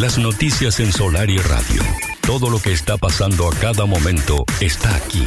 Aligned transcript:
Las 0.00 0.16
noticias 0.16 0.80
en 0.80 0.92
Solar 0.92 1.28
y 1.28 1.36
Radio. 1.36 1.82
Todo 2.22 2.48
lo 2.48 2.58
que 2.58 2.72
está 2.72 2.96
pasando 2.96 3.46
a 3.46 3.54
cada 3.56 3.84
momento 3.84 4.46
está 4.58 4.96
aquí. 4.96 5.26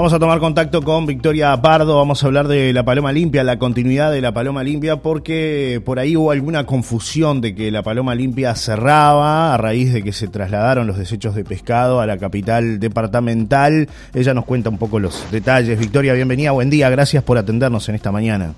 Vamos 0.00 0.14
a 0.14 0.18
tomar 0.18 0.40
contacto 0.40 0.80
con 0.80 1.04
Victoria 1.04 1.54
Pardo, 1.60 1.94
vamos 1.94 2.22
a 2.22 2.26
hablar 2.26 2.48
de 2.48 2.72
la 2.72 2.86
Paloma 2.86 3.12
Limpia, 3.12 3.44
la 3.44 3.58
continuidad 3.58 4.10
de 4.10 4.22
la 4.22 4.32
Paloma 4.32 4.64
Limpia, 4.64 4.96
porque 4.96 5.82
por 5.84 5.98
ahí 5.98 6.16
hubo 6.16 6.30
alguna 6.30 6.64
confusión 6.64 7.42
de 7.42 7.54
que 7.54 7.70
la 7.70 7.82
Paloma 7.82 8.14
Limpia 8.14 8.54
cerraba 8.54 9.52
a 9.52 9.58
raíz 9.58 9.92
de 9.92 10.02
que 10.02 10.14
se 10.14 10.26
trasladaron 10.26 10.86
los 10.86 10.96
desechos 10.96 11.34
de 11.34 11.44
pescado 11.44 12.00
a 12.00 12.06
la 12.06 12.16
capital 12.16 12.80
departamental. 12.80 13.90
Ella 14.14 14.32
nos 14.32 14.46
cuenta 14.46 14.70
un 14.70 14.78
poco 14.78 14.98
los 14.98 15.30
detalles. 15.30 15.78
Victoria, 15.78 16.14
bienvenida, 16.14 16.52
buen 16.52 16.70
día, 16.70 16.88
gracias 16.88 17.22
por 17.22 17.36
atendernos 17.36 17.86
en 17.90 17.94
esta 17.94 18.10
mañana. 18.10 18.54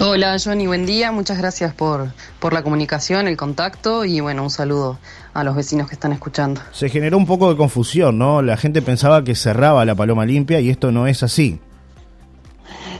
Hola 0.00 0.36
Johnny, 0.42 0.68
buen 0.68 0.86
día. 0.86 1.10
Muchas 1.10 1.38
gracias 1.38 1.74
por, 1.74 2.12
por 2.38 2.52
la 2.52 2.62
comunicación, 2.62 3.26
el 3.26 3.36
contacto 3.36 4.04
y 4.04 4.20
bueno, 4.20 4.44
un 4.44 4.50
saludo 4.50 4.96
a 5.34 5.42
los 5.42 5.56
vecinos 5.56 5.88
que 5.88 5.94
están 5.94 6.12
escuchando. 6.12 6.60
Se 6.70 6.88
generó 6.88 7.16
un 7.16 7.26
poco 7.26 7.50
de 7.50 7.56
confusión, 7.56 8.16
¿no? 8.16 8.40
La 8.40 8.56
gente 8.56 8.80
pensaba 8.80 9.24
que 9.24 9.34
cerraba 9.34 9.84
la 9.84 9.96
paloma 9.96 10.24
limpia 10.24 10.60
y 10.60 10.70
esto 10.70 10.92
no 10.92 11.08
es 11.08 11.24
así. 11.24 11.58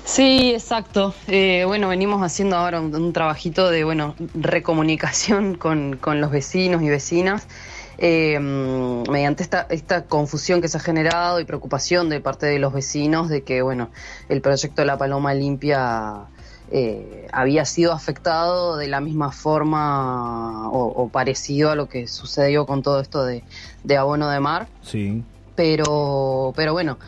Sí, 0.05 0.51
exacto. 0.53 1.15
Eh, 1.29 1.63
bueno, 1.69 1.89
venimos 1.89 2.21
haciendo 2.21 2.57
ahora 2.57 2.81
un, 2.81 3.13
trabajito 3.13 3.71
de 3.71 3.85
bueno 3.85 4.17
recomunicación 4.35 5.55
con, 5.59 5.99
con 5.99 6.21
los 6.21 6.33
vecinos 6.33 6.83
y 6.83 6.89
vecinas. 6.89 7.47
Eh, 8.01 8.39
mediante 8.41 9.45
esta, 9.45 9.67
esta 9.71 10.05
confusión 10.05 10.61
que 10.61 10.69
se 10.69 10.79
ha 10.79 10.81
generado 10.81 11.39
y 11.39 11.45
preocupación 11.45 12.09
de 12.09 12.21
parte 12.21 12.47
de 12.47 12.61
los 12.61 12.73
vecinos 12.73 13.29
de 13.29 13.43
que 13.43 13.61
bueno 13.61 13.91
el 14.29 14.41
proyecto 14.41 14.83
de 14.83 14.87
la 14.87 14.97
paloma 14.97 15.35
limpia 15.35 16.29
eh, 16.71 17.29
había 17.33 17.65
sido 17.65 17.93
afectado 17.93 18.77
de 18.77 18.89
la 18.89 19.01
misma 19.01 19.33
forma 19.33 20.69
o, 20.71 21.09
parecido 21.09 21.71
a 21.71 21.75
lo 21.75 21.89
que 21.89 22.07
sucedió 22.09 22.67
con 22.67 22.83
todo 22.83 23.01
esto 23.01 23.25
de, 23.25 23.43
abono 23.97 24.29
de 24.29 24.41
mar. 24.41 24.69
Sí. 24.83 25.23
Pero, 25.57 26.53
pero 26.55 26.73
bueno, 26.73 26.99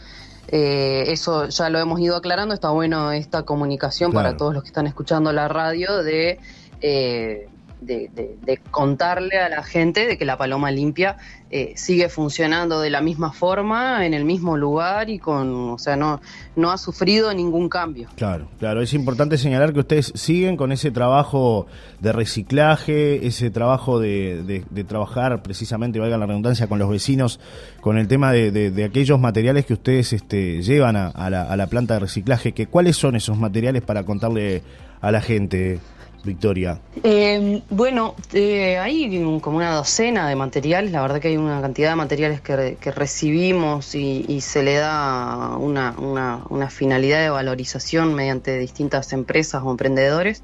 eh, 0.49 1.05
eso 1.09 1.49
ya 1.49 1.69
lo 1.69 1.79
hemos 1.79 2.01
ido 2.01 2.17
aclarando. 2.17 2.55
Está 2.55 2.71
bueno 2.71 3.13
esta 3.13 3.43
comunicación 3.43 4.13
para 4.13 4.37
todos 4.37 4.55
los 4.55 4.63
que 4.63 4.69
están 4.69 4.87
escuchando 4.87 5.33
la 5.33 5.49
radio 5.49 6.03
de 6.03 6.39
eh, 6.81 7.49
de, 7.81 8.61
contarle 8.71 9.39
a 9.39 9.49
la 9.49 9.63
gente 9.63 10.07
de 10.07 10.19
que 10.19 10.25
la 10.25 10.37
paloma 10.37 10.71
limpia 10.71 11.17
eh, 11.51 11.73
sigue 11.77 12.09
funcionando 12.09 12.81
de 12.81 12.91
la 12.91 13.01
misma 13.01 13.33
forma, 13.33 14.07
en 14.07 14.15
el 14.15 14.25
mismo 14.25 14.57
lugar 14.57 15.11
y 15.11 15.19
con, 15.19 15.71
o 15.71 15.79
sea, 15.79 15.97
no, 15.97 16.21
no 16.57 16.71
ha 16.71 16.79
sufrido 16.79 17.33
ningún 17.35 17.69
cambio. 17.69 18.09
Claro, 18.17 18.49
claro, 18.59 18.83
es 18.83 18.95
importante 18.95 19.39
señalar 19.39 19.73
que 19.73 19.81
ustedes 19.81 20.13
siguen 20.15 20.57
con 20.57 20.73
ese 20.73 20.91
trabajo 20.91 21.67
de 22.01 22.13
reciclaje, 22.13 23.27
ese 23.27 23.51
trabajo 23.51 23.99
de, 23.99 24.65
trabajar 24.87 25.43
precisamente, 25.43 25.99
valga 25.99 26.19
la 26.19 26.27
redundancia, 26.27 26.69
con 26.69 26.79
los 26.79 26.91
vecinos, 26.91 27.41
con 27.81 27.99
el 27.99 28.09
tema 28.09 28.33
de, 28.33 28.85
aquellos 28.85 29.19
materiales 29.19 29.67
que 29.67 29.75
ustedes 29.75 30.13
este, 30.13 30.63
llevan 30.63 30.97
a, 30.97 31.31
la, 31.31 31.43
a 31.43 31.57
la 31.57 31.67
planta 31.67 31.95
de 31.95 32.01
reciclaje, 32.01 32.53
que 32.53 32.67
cuáles 32.67 32.97
son 32.97 33.17
esos 33.17 33.37
materiales 33.37 33.83
para 33.83 34.05
contarle 34.05 34.63
a 35.01 35.11
la 35.11 35.21
gente. 35.21 35.81
Victoria? 36.23 36.81
Eh, 37.03 37.63
bueno, 37.71 38.15
eh, 38.33 38.79
hay 38.79 39.23
como 39.41 39.57
una 39.57 39.75
docena 39.75 40.29
de 40.29 40.37
materiales, 40.37 40.93
la 40.93 41.01
verdad 41.01 41.21
que 41.21 41.29
hay 41.29 41.37
una 41.37 41.61
cantidad 41.61 41.91
de 41.91 41.97
materiales 41.97 42.41
que, 42.41 42.91
recibimos 42.91 43.95
y, 43.95 44.41
se 44.41 44.63
le 44.63 44.75
da 44.75 45.57
una, 45.57 46.69
finalidad 46.69 47.23
de 47.23 47.31
valorización 47.31 48.15
mediante 48.15 48.59
distintas 48.59 49.13
empresas 49.13 49.63
o 49.65 49.71
emprendedores, 49.71 50.43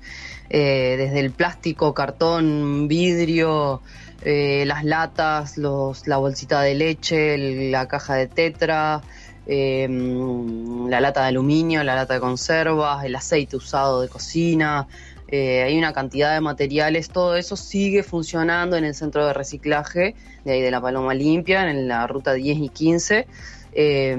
eh, 0.48 0.94
desde 0.98 1.20
el 1.20 1.30
plástico, 1.30 1.92
cartón, 1.92 2.88
vidrio, 2.88 3.82
las 4.24 4.82
latas, 4.84 5.56
los, 5.56 6.06
la 6.08 6.16
bolsita 6.16 6.62
de 6.62 6.74
leche, 6.74 7.70
la 7.70 7.86
caja 7.86 8.14
de 8.14 8.26
tetra. 8.26 9.02
la 9.46 11.00
lata 11.00 11.22
de 11.22 11.28
aluminio, 11.28 11.84
la 11.84 11.94
lata 11.94 12.14
de 12.14 12.20
conservas, 12.20 13.04
el 13.04 13.14
aceite 13.14 13.56
usado 13.56 14.00
de 14.00 14.08
cocina, 14.08 14.88
eh, 15.28 15.62
hay 15.64 15.76
una 15.76 15.92
cantidad 15.92 16.34
de 16.34 16.40
materiales, 16.40 17.08
todo 17.08 17.36
eso 17.36 17.56
sigue 17.56 18.02
funcionando 18.02 18.76
en 18.76 18.84
el 18.84 18.94
centro 18.94 19.26
de 19.26 19.32
reciclaje 19.32 20.14
de 20.44 20.52
ahí 20.52 20.60
de 20.60 20.70
la 20.70 20.80
Paloma 20.80 21.14
Limpia, 21.14 21.68
en 21.68 21.88
la 21.88 22.06
ruta 22.06 22.32
10 22.32 22.58
y 22.58 22.68
15. 22.68 23.26
Eh, 23.78 24.16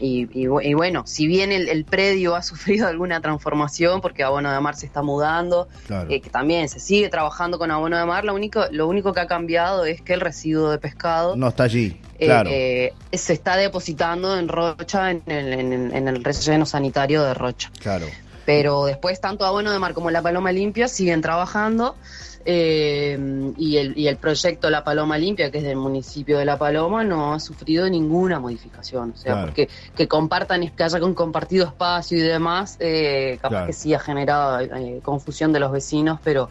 y, 0.00 0.74
bueno, 0.74 1.02
si 1.06 1.26
bien 1.26 1.50
el, 1.50 1.84
predio 1.86 2.36
ha 2.36 2.42
sufrido 2.44 2.86
alguna 2.86 3.20
transformación, 3.20 4.00
porque 4.00 4.22
Abono 4.22 4.52
de 4.52 4.60
Mar 4.60 4.76
se 4.76 4.86
está 4.86 5.02
mudando, 5.02 5.68
eh, 6.08 6.20
que 6.20 6.30
también 6.30 6.68
se 6.68 6.78
sigue 6.78 7.08
trabajando 7.08 7.58
con 7.58 7.70
Abono 7.70 7.98
de 7.98 8.04
Mar, 8.04 8.24
lo 8.24 8.34
único, 8.34 8.64
lo 8.70 8.86
único 8.86 9.12
que 9.12 9.20
ha 9.20 9.26
cambiado 9.26 9.86
es 9.86 10.02
que 10.02 10.12
el 10.12 10.20
residuo 10.20 10.70
de 10.70 10.78
pescado 10.78 11.34
no 11.34 11.48
está 11.48 11.64
allí. 11.64 12.00
Claro. 12.18 12.48
se 12.48 13.32
está 13.32 13.56
depositando 13.56 14.38
en 14.38 14.48
Rocha, 14.48 15.10
en 15.10 15.22
el, 15.26 15.92
en 15.92 16.08
el 16.08 16.24
relleno 16.24 16.64
sanitario 16.64 17.22
de 17.24 17.34
Rocha. 17.34 17.70
Claro. 17.80 18.06
Pero 18.46 18.86
después 18.86 19.20
tanto 19.20 19.44
Abono 19.44 19.72
de 19.72 19.78
Mar 19.78 19.92
como 19.92 20.10
La 20.10 20.22
Paloma 20.22 20.52
Limpia 20.52 20.88
siguen 20.88 21.20
trabajando 21.20 21.96
eh, 22.48 23.52
y, 23.58 23.76
el, 23.76 23.98
y 23.98 24.06
el 24.06 24.16
proyecto 24.18 24.70
La 24.70 24.84
Paloma 24.84 25.18
Limpia, 25.18 25.50
que 25.50 25.58
es 25.58 25.64
del 25.64 25.76
municipio 25.76 26.38
de 26.38 26.44
La 26.44 26.56
Paloma, 26.56 27.02
no 27.02 27.34
ha 27.34 27.40
sufrido 27.40 27.90
ninguna 27.90 28.38
modificación. 28.38 29.10
O 29.10 29.16
sea, 29.16 29.42
porque 29.44 29.68
que 29.96 30.06
compartan, 30.06 30.70
que 30.70 30.84
haya 30.84 31.04
un 31.04 31.14
compartido 31.14 31.66
espacio 31.66 32.18
y 32.18 32.20
demás, 32.20 32.76
eh, 32.78 33.38
capaz 33.42 33.66
que 33.66 33.72
sí 33.72 33.92
ha 33.92 33.98
generado 33.98 34.60
eh, 34.60 35.00
confusión 35.02 35.52
de 35.52 35.58
los 35.58 35.72
vecinos, 35.72 36.20
pero 36.22 36.48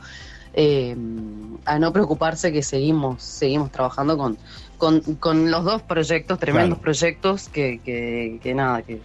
a 1.65 1.79
no 1.79 1.91
preocuparse 1.91 2.53
que 2.53 2.63
seguimos, 2.63 3.21
seguimos 3.21 3.71
trabajando 3.71 4.17
con 4.17 4.37
con, 4.75 5.01
con 5.01 5.51
los 5.51 5.63
dos 5.63 5.81
proyectos, 5.81 6.39
tremendos 6.39 6.79
proyectos 6.79 7.49
que, 7.49 7.79
que, 7.83 8.53
nada, 8.53 8.81
que 8.81 9.01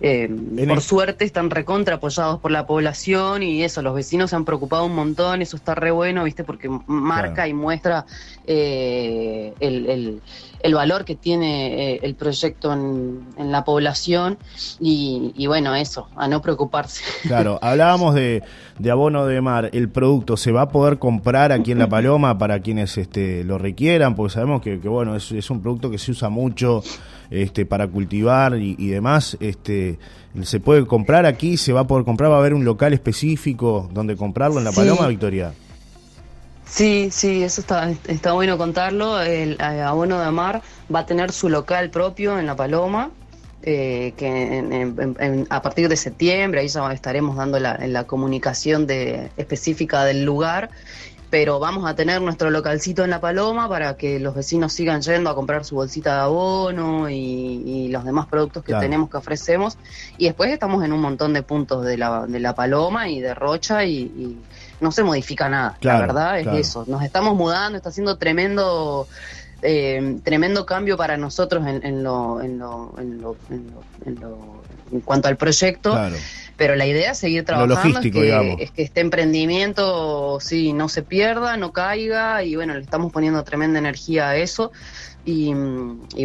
eh, 0.00 0.28
por 0.68 0.80
suerte 0.80 1.24
están 1.24 1.50
recontra 1.50 1.96
apoyados 1.96 2.40
por 2.40 2.50
la 2.50 2.66
población 2.66 3.42
y 3.42 3.62
eso, 3.62 3.82
los 3.82 3.94
vecinos 3.94 4.30
se 4.30 4.36
han 4.36 4.44
preocupado 4.44 4.84
un 4.84 4.94
montón, 4.94 5.42
eso 5.42 5.56
está 5.56 5.74
re 5.74 5.90
bueno, 5.90 6.24
¿viste? 6.24 6.44
Porque 6.44 6.68
marca 6.86 7.48
y 7.48 7.54
muestra 7.54 8.06
eh, 8.46 9.54
el, 9.60 10.20
el, 10.60 10.74
valor 10.74 11.04
que 11.04 11.14
tiene 11.14 11.94
eh, 11.94 12.00
el 12.02 12.14
proyecto 12.14 12.72
en, 12.72 13.26
en 13.38 13.52
la 13.52 13.64
población 13.64 14.38
y, 14.80 15.32
y, 15.36 15.46
bueno, 15.46 15.74
eso, 15.74 16.08
a 16.16 16.28
no 16.28 16.42
preocuparse. 16.42 17.02
Claro, 17.22 17.58
hablábamos 17.62 18.14
de, 18.14 18.42
de 18.78 18.90
abono 18.90 19.26
de 19.26 19.40
mar, 19.40 19.70
el 19.72 19.88
producto 19.88 20.36
se 20.36 20.52
va 20.52 20.62
a 20.62 20.68
poder 20.68 20.98
comprar 20.98 21.52
aquí 21.52 21.72
en 21.72 21.78
La 21.78 21.88
Paloma 21.94 22.38
para 22.38 22.60
quienes 22.60 22.98
este, 22.98 23.44
lo 23.44 23.58
requieran, 23.58 24.14
porque 24.14 24.34
sabemos 24.34 24.62
que, 24.62 24.80
que 24.80 24.88
bueno, 24.88 25.13
es, 25.16 25.50
un 25.50 25.60
producto 25.60 25.90
que 25.90 25.98
se 25.98 26.10
usa 26.10 26.28
mucho 26.28 26.82
este, 27.30 27.66
para 27.66 27.86
cultivar 27.88 28.56
y, 28.56 28.88
demás. 28.88 29.36
Este, 29.40 29.98
¿Se 30.42 30.60
puede 30.60 30.86
comprar 30.86 31.26
aquí? 31.26 31.56
¿Se 31.56 31.72
va 31.72 31.80
a 31.80 31.86
poder 31.86 32.04
comprar? 32.04 32.30
¿Va 32.30 32.36
a 32.36 32.38
haber 32.38 32.54
un 32.54 32.64
local 32.64 32.92
específico 32.92 33.88
donde 33.92 34.16
comprarlo 34.16 34.58
en 34.58 34.64
La 34.64 34.72
Paloma, 34.72 35.06
Victoria? 35.08 35.52
Sí, 36.66 37.08
sí, 37.10 37.42
eso 37.42 37.60
está, 37.60 37.92
está 38.08 38.32
bueno 38.32 38.58
contarlo. 38.58 39.20
El, 39.20 39.52
eh, 39.60 39.82
Abono 39.82 40.20
de 40.20 40.30
Mar 40.30 40.62
va 40.92 41.00
a 41.00 41.06
tener 41.06 41.30
su 41.30 41.48
local 41.48 41.90
propio 41.90 42.38
en 42.38 42.46
La 42.46 42.56
Paloma. 42.56 43.10
Eh, 43.66 44.12
que 44.18 45.46
a 45.48 45.62
partir 45.62 45.88
de 45.88 45.96
septiembre 45.96 46.60
ahí 46.60 46.68
ya 46.68 46.92
estaremos 46.92 47.34
dando 47.36 47.58
la, 47.58 47.78
la 47.86 48.04
comunicación 48.04 48.86
de, 48.86 49.30
específica 49.38 50.04
del 50.04 50.22
lugar 50.22 50.68
pero 51.30 51.58
vamos 51.58 51.88
a 51.88 51.94
tener 51.94 52.20
nuestro 52.22 52.50
localcito 52.50 53.04
en 53.04 53.10
La 53.10 53.20
Paloma 53.20 53.68
para 53.68 53.96
que 53.96 54.20
los 54.20 54.34
vecinos 54.34 54.72
sigan 54.72 55.02
yendo 55.02 55.30
a 55.30 55.34
comprar 55.34 55.64
su 55.64 55.74
bolsita 55.74 56.14
de 56.14 56.20
abono 56.22 57.10
y, 57.10 57.88
los 57.88 58.04
demás 58.04 58.26
productos 58.26 58.64
que 58.64 58.74
tenemos 58.74 59.10
que 59.10 59.16
ofrecemos. 59.16 59.76
Y 60.18 60.26
después 60.26 60.50
estamos 60.50 60.84
en 60.84 60.92
un 60.92 61.00
montón 61.00 61.32
de 61.32 61.42
puntos 61.42 61.84
de 61.84 61.96
La, 61.96 62.26
de 62.26 62.40
la 62.40 62.54
Paloma 62.54 63.08
y 63.08 63.20
de 63.20 63.34
Rocha 63.34 63.84
y, 63.84 64.38
no 64.80 64.90
se 64.90 65.02
modifica 65.02 65.48
nada. 65.48 65.78
la 65.80 66.00
verdad 66.00 66.40
es 66.40 66.46
eso. 66.46 66.84
Nos 66.86 67.02
estamos 67.02 67.34
mudando, 67.36 67.76
está 67.76 67.90
haciendo 67.90 68.16
tremendo... 68.16 69.06
Eh, 69.66 70.18
tremendo 70.22 70.66
cambio 70.66 70.98
para 70.98 71.16
nosotros 71.16 71.66
en, 71.66 71.82
en, 71.86 72.02
lo, 72.02 72.42
en, 72.42 72.58
lo, 72.58 72.92
en, 72.98 73.18
lo, 73.18 73.34
en, 74.92 75.00
cuanto 75.00 75.28
al 75.28 75.38
proyecto. 75.38 75.92
Claro 75.92 76.16
pero 76.56 76.76
la 76.76 76.86
idea 76.86 77.12
es 77.12 77.18
seguir 77.18 77.44
trabajando, 77.44 78.00
es, 78.00 78.70
que, 78.70 78.82
este 78.82 79.00
emprendimiento 79.00 80.38
sí 80.40 80.72
no 80.72 80.88
se 80.88 81.02
pierda, 81.02 81.56
no 81.56 81.72
caiga 81.72 82.42
y 82.44 82.56
bueno, 82.56 82.74
le 82.74 82.80
estamos 82.80 83.12
poniendo 83.12 83.42
tremenda 83.44 83.78
energía 83.78 84.28
a 84.28 84.36
eso. 84.36 84.72
Y, 85.26 85.54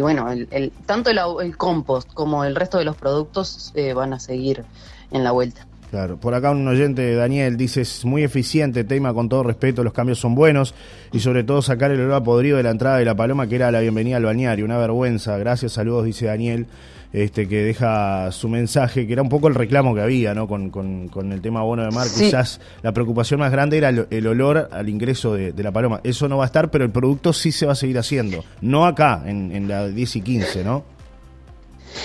bueno, 0.00 0.30
el, 0.30 0.72
tanto 0.84 1.10
el, 1.10 1.56
compost 1.56 2.12
como 2.12 2.44
el 2.44 2.54
resto 2.54 2.76
de 2.76 2.84
los 2.84 2.96
productos 2.96 3.72
eh, 3.74 3.94
van 3.94 4.12
a 4.12 4.20
seguir 4.20 4.64
en 5.10 5.24
la 5.24 5.30
vuelta. 5.30 5.66
Claro, 5.90 6.18
por 6.18 6.34
acá 6.34 6.52
un 6.52 6.68
oyente, 6.68 7.16
Daniel, 7.16 7.56
dice, 7.56 7.80
es 7.80 8.04
muy 8.04 8.22
eficiente, 8.22 8.84
tema 8.84 9.12
con 9.12 9.28
todo 9.28 9.42
respeto, 9.42 9.82
los 9.82 9.92
cambios 9.92 10.20
son 10.20 10.36
buenos 10.36 10.72
y 11.12 11.18
sobre 11.18 11.42
todo 11.42 11.62
sacar 11.62 11.90
el 11.90 12.00
olor 12.00 12.14
a 12.14 12.22
podrido 12.22 12.58
de 12.58 12.62
la 12.62 12.70
entrada 12.70 12.98
de 12.98 13.04
la 13.04 13.16
paloma 13.16 13.48
que 13.48 13.56
era 13.56 13.72
la 13.72 13.80
bienvenida 13.80 14.18
al 14.18 14.24
balneario, 14.24 14.64
una 14.64 14.78
vergüenza, 14.78 15.36
gracias, 15.38 15.72
saludos, 15.72 16.04
dice 16.04 16.26
Daniel. 16.26 16.68
Este, 17.12 17.48
que 17.48 17.62
deja 17.62 18.30
su 18.32 18.48
mensaje, 18.48 19.06
que 19.06 19.12
era 19.12 19.22
un 19.22 19.28
poco 19.28 19.48
el 19.48 19.54
reclamo 19.54 19.94
que 19.94 20.00
había 20.00 20.34
¿no? 20.34 20.46
con, 20.46 20.70
con, 20.70 21.32
el 21.32 21.40
tema 21.40 21.62
bono 21.62 21.82
de 21.82 21.90
mar. 21.90 22.06
Quizás 22.06 22.60
la 22.82 22.92
preocupación 22.92 23.40
más 23.40 23.50
grande 23.50 23.78
era 23.78 23.88
el, 23.88 24.26
olor 24.26 24.68
al 24.70 24.88
ingreso 24.88 25.34
de, 25.34 25.52
la 25.62 25.72
paloma. 25.72 26.00
Eso 26.04 26.28
no 26.28 26.38
va 26.38 26.44
a 26.44 26.46
estar, 26.46 26.70
pero 26.70 26.84
el 26.84 26.90
producto 26.90 27.32
sí 27.32 27.52
se 27.52 27.66
va 27.66 27.72
a 27.72 27.76
seguir 27.76 27.98
haciendo. 27.98 28.44
No 28.60 28.86
acá, 28.86 29.22
en, 29.26 29.52
en 29.52 29.68
la 29.68 29.88
10 29.88 30.16
y 30.16 30.20
15, 30.22 30.64
¿no? 30.64 30.84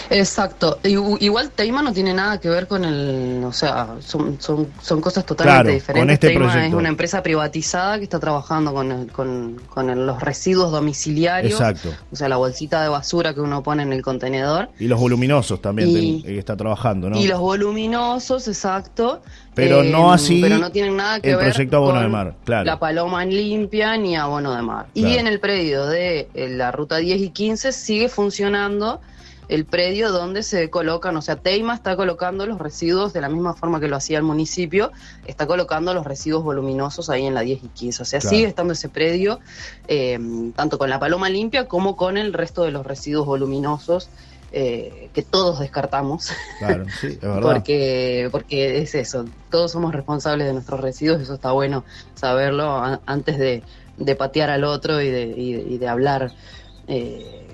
Exacto. 0.10 0.80
Igual 0.84 1.52
Teima 1.52 1.82
no 1.82 1.94
tiene 1.94 2.14
nada 2.14 2.40
que 2.40 2.50
ver 2.50 2.68
con 2.68 2.86
el, 2.86 3.44
o 3.44 3.52
sea, 3.52 3.96
son, 4.00 4.40
son, 4.42 4.68
son 4.82 5.02
cosas 5.02 5.26
totalmente 5.26 5.72
diferentes. 5.74 6.14
Este 6.14 6.28
Teima 6.30 6.66
es 6.66 6.74
una 6.74 6.90
empresa 6.90 7.24
privatizada 7.24 7.98
que 7.98 8.04
está 8.04 8.20
trabajando 8.20 8.74
con, 8.74 9.08
con, 9.08 9.62
con 9.70 10.06
los 10.06 10.22
residuos 10.22 10.72
domiciliarios. 10.72 11.60
Exacto. 11.60 11.90
O 12.12 12.16
sea, 12.16 12.30
la 12.30 12.38
bolsita 12.38 12.82
de 12.82 12.90
basura 12.90 13.34
que 13.34 13.42
uno 13.42 13.64
pone 13.64 13.84
en 13.84 13.94
el 13.94 14.02
contenedor. 14.02 14.70
Y 14.80 14.88
los 14.88 15.00
voluminosos 15.00 15.62
también 15.62 15.90
y, 15.90 16.38
está 16.38 16.56
trabajando, 16.56 17.10
¿no? 17.10 17.18
Y 17.18 17.28
los 17.28 17.40
voluminosos, 17.40 18.48
exacto. 18.48 19.22
Pero 19.54 19.84
no 19.84 20.12
eh, 20.12 20.16
así. 20.16 20.42
Pero 20.42 20.58
no 20.58 20.72
tienen 20.72 20.98
nada 20.98 21.20
que 21.20 21.32
el 21.32 21.38
ver 21.38 21.52
proyecto 21.52 21.78
Abono 21.78 22.02
de 22.02 22.08
Mar, 22.10 22.36
claro. 22.44 22.66
La 22.66 22.78
Paloma 22.78 23.24
en 23.24 23.30
Limpia 23.30 23.96
ni 23.98 24.16
Abono 24.16 24.54
de 24.54 24.62
Mar. 24.62 24.88
Y 24.94 25.16
en 25.16 25.28
el 25.28 25.40
predio 25.40 25.86
de 25.86 26.28
eh, 26.34 26.50
la 26.50 26.72
ruta 26.72 26.98
10 26.98 27.22
y 27.22 27.30
15 27.30 27.72
sigue 27.72 28.10
funcionando 28.10 29.02
el 29.48 29.66
predio 29.66 30.12
donde 30.12 30.44
se 30.44 30.70
colocan, 30.70 31.16
o 31.18 31.22
sea, 31.22 31.36
Teima 31.36 31.76
está 31.76 31.96
colocando 31.96 32.46
los 32.46 32.60
residuos 32.60 33.14
de 33.14 33.22
la 33.22 33.30
misma 33.30 33.54
forma 33.54 33.80
que 33.80 33.88
lo 33.88 33.96
hacía 33.96 34.18
el 34.18 34.24
municipio, 34.24 34.92
está 35.26 35.48
colocando 35.48 35.94
los 35.94 36.06
residuos 36.06 36.44
voluminosos 36.44 37.10
ahí 37.10 37.26
en 37.26 37.34
la 37.34 37.42
10 37.42 37.64
y 37.64 37.68
15. 37.68 38.02
O 38.02 38.06
sea, 38.06 38.22
sigue 38.22 38.46
estando 38.46 38.74
ese 38.74 38.90
predio, 38.90 39.40
eh, 39.88 40.20
tanto 40.56 40.78
con 40.78 40.90
la 40.90 41.00
paloma 41.00 41.30
limpia 41.30 41.68
como 41.68 41.96
con 41.96 42.18
el 42.18 42.34
resto 42.34 42.64
de 42.64 42.72
los 42.72 42.86
residuos 42.86 43.26
voluminosos. 43.26 44.10
Eh, 44.58 45.10
que 45.14 45.22
todos 45.22 45.60
descartamos. 45.60 46.30
Claro, 46.60 46.86
sí, 47.02 47.08
es 47.08 47.20
verdad. 47.20 47.42
porque, 47.42 48.30
porque 48.32 48.82
es 48.82 48.96
eso, 48.96 49.26
todos 49.50 49.74
somos 49.74 49.94
responsables 49.94 50.48
de 50.48 50.54
nuestros 50.54 50.80
residuos, 50.80 51.22
eso 51.22 51.34
está 51.34 51.52
bueno 51.52 51.84
saberlo 52.14 52.82
antes 53.06 53.38
de, 53.38 53.64
patear 54.16 54.52
al 54.52 54.64
otro 54.64 55.02
y 55.02 55.10
de, 55.10 55.34
y 55.36 55.78
de 55.78 55.88
hablar. 55.90 56.32
Eh, 56.88 57.45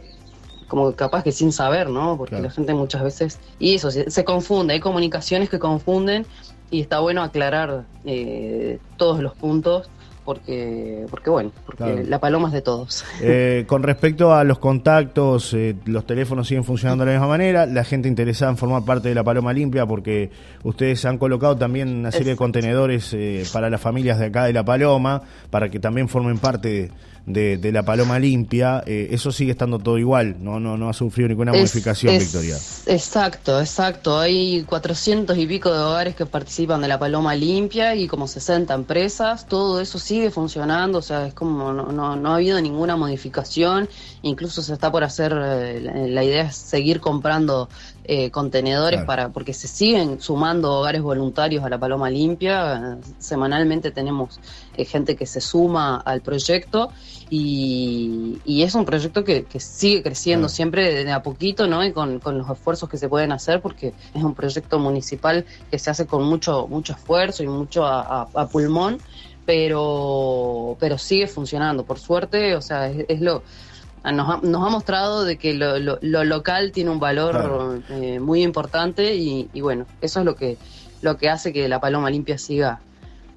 como 0.71 0.94
capaz 0.94 1.21
que 1.21 1.33
sin 1.33 1.51
saber, 1.51 1.89
¿no? 1.89 2.15
Porque 2.15 2.39
la 2.39 2.50
gente 2.50 2.73
muchas 2.73 3.03
veces, 3.03 3.39
y 3.59 3.75
eso, 3.75 3.91
se, 3.91 4.23
confunde, 4.23 4.73
hay 4.73 4.79
comunicaciones 4.79 5.50
que 5.50 5.59
confunden 5.59 6.25
y 6.69 6.79
está 6.79 7.01
bueno 7.01 7.23
aclarar 7.23 7.83
eh, 8.06 8.79
todos 8.95 9.19
los 9.19 9.33
puntos 9.33 9.89
porque, 10.23 11.06
porque 11.09 11.29
bueno, 11.29 11.51
porque 11.65 12.03
la 12.03 12.19
paloma 12.19 12.47
es 12.50 12.53
de 12.53 12.62
todos. 12.62 13.03
Eh, 13.21 13.65
con 13.68 13.83
respecto 13.83 14.33
a 14.33 14.44
los 14.44 14.59
contactos, 14.59 15.53
eh, 15.53 15.75
los 15.85 16.06
teléfonos 16.06 16.47
siguen 16.47 16.63
funcionando 16.63 17.06
de 17.06 17.12
la 17.12 17.18
misma 17.18 17.29
manera, 17.29 17.65
la 17.65 17.83
gente 17.83 18.07
interesada 18.07 18.51
en 18.51 18.57
formar 18.57 18.83
parte 18.85 19.09
de 19.09 19.15
la 19.15 19.23
paloma 19.23 19.53
limpia, 19.53 19.85
porque 19.85 20.31
ustedes 20.63 21.03
han 21.06 21.18
colocado 21.18 21.57
también 21.57 21.89
una 21.89 22.12
serie 22.12 22.31
de 22.31 22.38
contenedores 22.38 23.15
para 23.51 23.69
las 23.69 23.81
familias 23.81 24.19
de 24.19 24.27
acá 24.27 24.45
de 24.45 24.53
la 24.53 24.63
paloma, 24.63 25.21
para 25.50 25.69
que 25.69 25.79
también 25.79 26.07
formen 26.07 26.38
parte 26.38 26.69
de 26.69 26.91
de, 27.25 27.71
la 27.71 27.83
paloma 27.83 28.19
limpia, 28.19 28.83
eh, 28.85 29.09
eso 29.12 29.31
sigue 29.31 29.51
estando 29.51 29.79
todo 29.79 29.97
igual, 29.97 30.38
no 30.39 30.59
no 30.59 30.77
no 30.77 30.89
ha 30.89 30.94
sufrido 30.94 31.29
ninguna 31.29 31.51
modificación, 31.51 32.18
Victoria. 32.18 32.57
Exacto, 32.88 33.59
exacto. 33.59 34.19
Hay 34.19 34.63
400 34.63 35.38
y 35.38 35.45
pico 35.45 35.71
de 35.71 35.79
hogares 35.79 36.15
que 36.15 36.25
participan 36.25 36.81
de 36.81 36.88
la 36.88 37.00
paloma 37.00 37.35
limpia 37.35 37.95
y 37.95 38.07
como 38.07 38.27
60 38.27 38.73
empresas, 38.73 39.45
todo 39.45 39.79
eso 39.79 40.00
sigue 40.00 40.11
funcionando, 40.31 41.00
o 41.00 41.02
sea, 41.02 41.28
es 41.28 41.34
como 41.34 41.74
no, 41.74 41.92
no, 41.92 42.16
no 42.16 42.31
ha 42.31 42.36
habido 42.36 42.60
ninguna 42.62 42.96
modificación, 42.96 43.88
incluso 44.22 44.62
se 44.62 44.74
está 44.74 44.92
por 44.92 45.04
hacer, 45.04 45.34
eh, 45.34 46.08
la 46.10 46.24
idea 46.24 46.44
es 46.44 46.56
seguir 46.56 47.00
comprando 47.00 47.69
eh, 48.04 48.31
contenedores 48.31 49.06
para 49.06 49.30
porque 49.30 49.54
se 49.54 49.68
siguen 49.68 50.19
sumando 50.19 50.74
hogares 50.74 51.04
voluntarios 51.04 51.63
a 51.63 51.69
la 51.69 51.78
Paloma 51.78 52.10
Limpia. 52.10 52.98
Semanalmente 53.19 53.92
tenemos 53.92 54.40
eh, 54.75 54.86
gente 54.86 55.16
que 55.16 55.28
se 55.28 55.40
suma 55.40 55.98
al 55.98 56.22
proyecto 56.22 56.90
y, 57.30 58.40
es 58.46 58.75
un 58.75 58.86
proyecto 58.86 59.24
que, 59.24 59.46
sigue 59.60 60.04
creciendo 60.04 60.50
siempre 60.50 61.06
de 61.06 61.12
a 61.12 61.24
poquito, 61.24 61.68
¿no? 61.68 61.86
Y 61.86 61.94
con, 61.94 62.19
los 62.24 62.50
esfuerzos 62.50 62.90
que 62.90 62.98
se 62.98 63.07
pueden 63.07 63.31
hacer 63.31 63.62
porque 63.62 63.94
es 64.14 64.24
un 64.24 64.34
proyecto 64.34 64.80
municipal 64.80 65.46
que 65.69 65.80
se 65.80 65.90
hace 65.90 66.06
con 66.06 66.24
mucho 66.24 66.68
mucho 66.68 66.94
esfuerzo 66.94 67.44
y 67.44 67.48
mucho 67.48 67.86
a, 67.86 68.28
pulmón, 68.52 68.98
pero 69.46 70.78
pero 70.80 70.98
sigue 70.98 71.28
funcionando. 71.28 71.84
Por 71.86 72.00
suerte, 72.00 72.56
o 72.56 72.62
sea, 72.62 72.90
es 72.90 73.22
lo 73.22 73.44
nos 74.04 74.30
ha, 74.30 74.40
nos 74.42 74.66
ha 74.66 74.70
mostrado 74.70 75.24
de 75.24 75.38
que 75.38 75.54
lo, 75.54 75.78
lo, 75.78 76.24
local 76.24 76.72
tiene 76.72 76.90
un 76.90 77.00
valor 77.00 77.84
eh, 77.90 78.20
muy 78.20 78.42
importante 78.42 79.14
y, 79.16 79.48
bueno, 79.62 79.86
eso 80.02 80.22
es 80.22 80.26
lo 80.26 80.36
que, 80.36 80.58
lo 81.02 81.18
que 81.18 81.30
hace 81.30 81.54
que 81.54 81.70
la 81.70 81.80
Paloma 81.80 82.10
Limpia 82.10 82.40
siga 82.40 82.80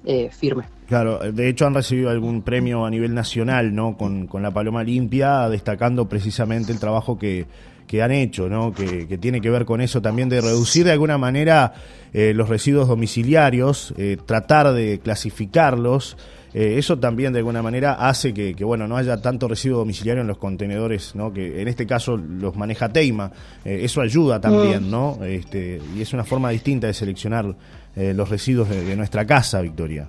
eh, 0.05 0.29
firme. 0.31 0.63
Claro, 0.87 1.19
de 1.19 1.49
hecho 1.49 1.65
han 1.65 1.73
recibido 1.73 2.09
algún 2.09 2.41
premio 2.41 2.85
a 2.85 2.89
nivel 2.89 3.13
nacional, 3.13 3.73
¿no? 3.73 3.97
Con, 3.97 4.27
con 4.27 4.43
la 4.43 4.51
Paloma 4.51 4.83
Limpia, 4.83 5.49
destacando 5.49 6.07
precisamente 6.07 6.71
el 6.71 6.79
trabajo 6.79 7.17
que, 7.17 7.45
que 7.87 8.03
han 8.03 8.11
hecho, 8.11 8.47
¿no? 8.47 8.71
Que, 8.71 9.07
que, 9.07 9.17
tiene 9.17 9.41
que 9.41 9.49
ver 9.49 9.65
con 9.65 9.81
eso 9.81 10.01
también 10.01 10.29
de 10.29 10.41
reducir 10.41 10.85
de 10.85 10.91
alguna 10.91 11.17
manera 11.17 11.73
eh, 12.13 12.33
los 12.35 12.49
residuos 12.49 12.87
domiciliarios, 12.87 13.93
tratar 14.25 14.73
de 14.73 14.99
clasificarlos 14.99 16.17
eh, 16.57 16.77
eso 16.77 16.97
también 16.97 17.33
de 17.33 17.39
alguna 17.39 17.61
manera 17.61 17.95
hace 17.95 18.33
que, 18.33 18.53
bueno 18.63 18.87
no 18.87 18.95
haya 18.95 19.21
tanto 19.21 19.45
residuo 19.45 19.79
domiciliario 19.79 20.21
en 20.21 20.27
los 20.27 20.37
contenedores, 20.37 21.13
¿no? 21.13 21.33
que 21.33 21.61
en 21.61 21.67
este 21.67 21.85
caso 21.85 22.15
los 22.15 22.55
maneja 22.55 22.87
Teima. 22.87 23.29
Eh, 23.65 23.81
eso 23.83 23.99
ayuda 23.99 24.39
también, 24.39 24.87
mm. 24.87 24.89
¿no? 24.89 25.19
Este, 25.25 25.81
y 25.93 26.01
es 26.01 26.13
una 26.13 26.23
forma 26.23 26.51
distinta 26.51 26.87
de 26.87 26.93
seleccionar 26.93 27.53
eh, 27.95 28.13
los 28.13 28.29
residuos 28.29 28.69
de 28.69 28.95
nuestra 28.95 29.25
casa, 29.25 29.61
Victoria. 29.61 30.07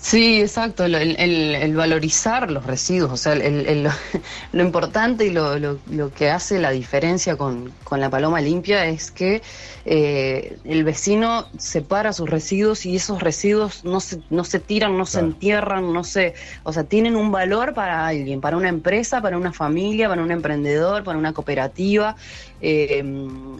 Sí, 0.00 0.40
exacto, 0.40 0.86
el, 0.86 0.94
el, 0.94 1.74
valorizar 1.74 2.50
los 2.50 2.64
residuos, 2.64 3.12
o 3.12 3.16
sea, 3.18 3.34
el, 3.34 3.86
lo 4.52 4.62
importante 4.62 5.26
y 5.26 5.30
lo, 5.30 5.58
lo, 5.58 6.14
que 6.14 6.30
hace 6.30 6.58
la 6.58 6.70
diferencia 6.70 7.36
con, 7.36 7.70
con 7.84 8.00
la 8.00 8.08
paloma 8.08 8.40
limpia 8.40 8.86
es 8.86 9.10
que 9.10 9.42
eh, 9.84 10.56
el 10.64 10.84
vecino 10.84 11.44
separa 11.58 12.14
sus 12.14 12.30
residuos 12.30 12.86
y 12.86 12.96
esos 12.96 13.22
residuos 13.22 13.84
no 13.84 14.00
se, 14.00 14.22
no 14.30 14.44
se 14.44 14.58
tiran, 14.58 14.96
no 14.96 15.04
se 15.04 15.20
entierran, 15.20 15.92
no 15.92 16.02
se, 16.02 16.32
o 16.62 16.72
sea, 16.72 16.84
tienen 16.84 17.14
un 17.14 17.30
valor 17.30 17.74
para 17.74 18.06
alguien, 18.06 18.40
para 18.40 18.56
una 18.56 18.70
empresa, 18.70 19.20
para 19.20 19.36
una 19.36 19.52
familia, 19.52 20.08
para 20.08 20.22
un 20.22 20.30
emprendedor, 20.30 21.04
para 21.04 21.18
una 21.18 21.34
cooperativa. 21.34 22.16
Eh, 22.62 23.04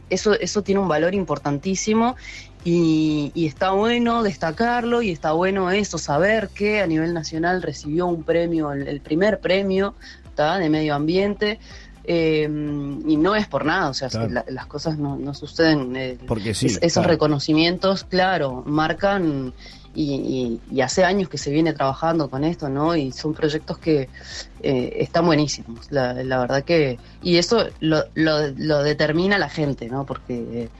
eso, 0.08 0.32
eso 0.40 0.62
tiene 0.62 0.80
un 0.80 0.88
valor 0.88 1.14
importantísimo 1.14 2.16
y, 2.64 3.32
está 3.46 3.72
bueno 3.72 4.22
destacarlo 4.22 5.02
y 5.02 5.10
está 5.10 5.32
bueno 5.32 5.70
eso, 5.70 5.98
saber 5.98 6.48
que 6.48 6.80
a 6.80 6.86
nivel 6.86 7.14
nacional 7.14 7.62
recibió 7.62 8.06
un 8.06 8.22
premio, 8.22 8.72
el, 8.72 9.00
primer 9.00 9.40
premio 9.40 9.94
de 10.58 10.70
medio 10.70 10.94
ambiente. 10.94 11.58
Eh, 12.02 12.44
y 12.44 13.16
no 13.16 13.36
es 13.36 13.46
por 13.46 13.64
nada, 13.64 13.90
o 13.90 13.94
sea, 13.94 14.08
las 14.48 14.66
cosas 14.66 14.98
no, 14.98 15.34
suceden. 15.34 15.94
Eh, 15.94 16.18
Porque 16.26 16.54
sí, 16.54 16.68
esos 16.80 17.06
reconocimientos, 17.06 18.04
claro, 18.04 18.64
marcan 18.66 19.52
y, 19.94 20.58
hace 20.82 21.04
años 21.04 21.28
que 21.28 21.36
se 21.36 21.50
viene 21.50 21.74
trabajando 21.74 22.30
con 22.30 22.42
esto, 22.42 22.68
¿no? 22.68 22.96
Y 22.96 23.12
son 23.12 23.34
proyectos 23.34 23.78
que 23.78 24.08
eh, 24.62 24.96
están 24.96 25.26
buenísimos, 25.26 25.92
la, 25.92 26.14
verdad 26.14 26.64
que... 26.64 26.98
Y 27.22 27.36
eso 27.36 27.66
lo, 27.80 28.04
lo, 28.14 28.82
determina 28.82 29.38
la 29.38 29.50
gente, 29.50 29.88
¿no? 29.88 30.06
Porque 30.06 30.70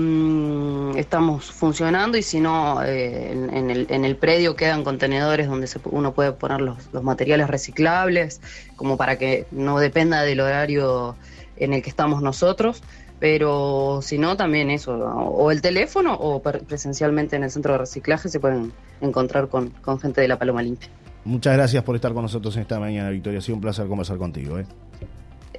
estamos 0.97 1.45
funcionando 1.45 2.17
y 2.17 2.23
si 2.23 2.41
no, 2.41 2.83
eh, 2.83 3.33
en, 3.33 4.05
el, 4.05 4.17
predio 4.17 4.57
quedan 4.57 4.83
contenedores 4.83 5.49
donde 5.49 5.67
se, 5.67 5.79
uno 5.85 6.15
puede 6.15 6.33
poner 6.33 6.63
los, 6.63 6.79
materiales 7.03 7.49
reciclables, 7.49 8.41
como 8.77 8.97
para 8.97 9.19
que 9.19 9.47
no 9.51 9.79
dependa 9.81 10.23
del 10.23 10.41
horario 10.41 11.15
en 11.59 11.75
el 11.75 11.83
que 11.83 11.91
estamos 11.91 12.23
nosotros. 12.23 12.83
Pero 13.19 14.01
si 14.03 14.17
no, 14.17 14.39
también 14.39 14.71
eso, 14.71 14.95
o 14.95 15.51
el 15.51 15.61
teléfono 15.61 16.15
o 16.15 16.41
presencialmente 16.41 17.37
en 17.37 17.45
el 17.45 17.51
centro 17.51 17.73
de 17.73 17.81
reciclaje 17.81 18.31
se 18.31 18.41
pueden 18.41 18.73
encontrar 19.03 19.49
con, 19.49 19.69
con 19.83 20.01
gente 20.01 20.23
de 20.23 20.29
la 20.29 20.39
Paloma 20.39 20.63
Limpia. 20.63 20.89
Muchas 21.23 21.55
gracias 21.55 21.85
por 21.85 21.97
estar 21.97 22.15
con 22.15 22.23
nosotros 22.23 22.57
en 22.57 22.63
esta 22.63 22.81
mañana, 22.81 23.11
Victoria. 23.11 23.41
Ha 23.41 23.43
sido 23.43 23.57
un 23.57 23.61
placer 23.61 23.87
conversar 23.89 24.17
contigo. 24.17 24.59
¿eh? 24.59 24.65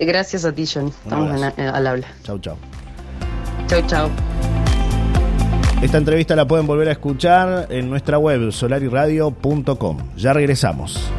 Gracias 0.05 0.45
a 0.45 0.51
ti, 0.51 0.65
Johnny. 0.65 0.89
Estamos 1.03 1.41
en, 1.57 1.67
al 1.67 1.87
habla. 1.87 2.07
Chau, 2.23 2.39
chau. 2.39 2.57
Chau, 3.67 3.81
chau. 3.87 4.09
Esta 5.81 5.97
entrevista 5.97 6.35
la 6.35 6.47
pueden 6.47 6.67
volver 6.67 6.89
a 6.89 6.91
escuchar 6.91 7.67
en 7.69 7.89
nuestra 7.89 8.17
web 8.17 8.51
solariradio.com. 8.51 9.97
Ya 10.15 10.33
regresamos. 10.33 11.11